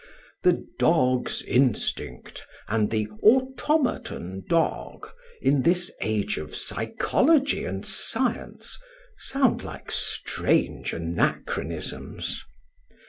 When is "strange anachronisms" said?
9.91-12.43